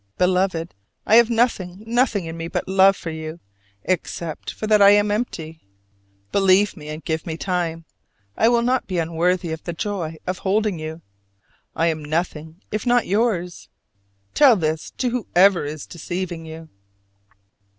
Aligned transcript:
Beloved, 0.17 0.73
I 1.05 1.17
have 1.17 1.29
nothing, 1.29 1.83
nothing 1.85 2.25
in 2.25 2.35
me 2.35 2.47
but 2.47 2.67
love 2.67 2.95
for 2.97 3.11
you: 3.11 3.39
except 3.83 4.51
for 4.51 4.65
that 4.65 4.81
I 4.81 4.89
am 4.89 5.11
empty! 5.11 5.61
Believe 6.31 6.75
me 6.75 6.87
and 6.89 7.05
give 7.05 7.27
me 7.27 7.37
time; 7.37 7.85
I 8.35 8.49
will 8.49 8.63
not 8.63 8.87
be 8.87 8.97
unworthy 8.97 9.51
of 9.51 9.63
the 9.63 9.73
joy 9.73 10.15
of 10.25 10.39
holding 10.39 10.79
you. 10.79 11.03
I 11.75 11.85
am 11.85 12.03
nothing 12.03 12.63
if 12.71 12.87
not 12.87 13.05
yours! 13.05 13.69
Tell 14.33 14.55
this 14.55 14.89
to 14.97 15.11
whoever 15.11 15.65
is 15.65 15.85
deceiving 15.85 16.47
you. 16.47 16.69